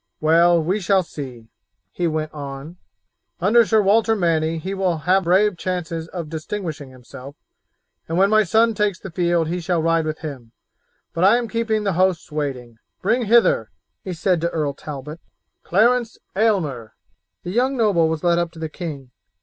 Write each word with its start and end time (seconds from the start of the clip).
"Well, 0.19 0.59
we 0.59 0.79
shall 0.79 1.03
see," 1.03 1.49
he 1.91 2.07
went 2.07 2.33
on. 2.33 2.77
"Under 3.39 3.63
Sir 3.67 3.83
Walter 3.83 4.15
Manny 4.15 4.57
he 4.57 4.73
will 4.73 4.97
have 4.97 5.25
brave 5.25 5.59
chances 5.59 6.07
of 6.07 6.27
distinguishing 6.27 6.89
himself, 6.89 7.35
and 8.07 8.17
when 8.17 8.31
my 8.31 8.41
son 8.41 8.73
takes 8.73 8.99
the 8.99 9.11
field 9.11 9.47
he 9.47 9.59
shall 9.59 9.79
ride 9.79 10.05
with 10.05 10.21
him. 10.21 10.53
But 11.13 11.23
I 11.23 11.37
am 11.37 11.47
keeping 11.47 11.83
the 11.83 11.93
hosts 11.93 12.31
waiting. 12.31 12.79
Bring 13.03 13.25
hither," 13.25 13.69
he 14.03 14.11
said 14.13 14.41
to 14.41 14.49
Earl 14.49 14.73
Talbot, 14.73 15.19
"Clarence 15.61 16.17
Aylmer." 16.35 16.95
The 17.43 17.51
young 17.51 17.77
noble 17.77 18.09
was 18.09 18.23
led 18.23 18.39
up 18.39 18.51
to 18.53 18.59
the 18.59 18.69
king. 18.69 19.11